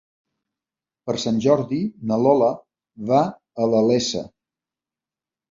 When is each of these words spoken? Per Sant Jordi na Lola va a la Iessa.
Per 1.09 1.13
Sant 1.23 1.37
Jordi 1.45 1.79
na 2.13 2.17
Lola 2.23 2.49
va 3.13 3.21
a 3.29 3.69
la 3.75 3.85
Iessa. 3.93 4.25